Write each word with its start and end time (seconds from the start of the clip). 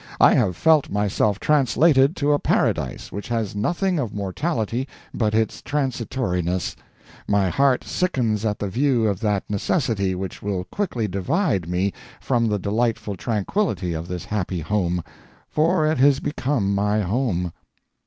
I 0.19 0.33
have 0.33 0.57
felt 0.57 0.89
myself 0.89 1.39
translated 1.39 2.15
to 2.15 2.33
a 2.33 2.39
paradise 2.39 3.11
which 3.11 3.27
has 3.27 3.55
nothing 3.55 3.99
of 3.99 4.15
mortality 4.15 4.87
but 5.13 5.35
its 5.35 5.61
transitoriness; 5.61 6.75
my 7.27 7.49
heart 7.49 7.83
sickens 7.83 8.43
at 8.43 8.57
the 8.57 8.67
view 8.67 9.05
of 9.05 9.19
that 9.19 9.47
necessity 9.47 10.15
which 10.15 10.41
will 10.41 10.63
quickly 10.63 11.07
divide 11.07 11.69
me 11.69 11.93
from 12.19 12.47
the 12.47 12.57
delightful 12.57 13.15
tranquillity 13.15 13.93
of 13.93 14.07
this 14.07 14.25
happy 14.25 14.61
home 14.61 15.03
for 15.47 15.85
it 15.85 15.99
has 15.99 16.19
become 16.19 16.73
my 16.73 17.01
home. 17.01 17.53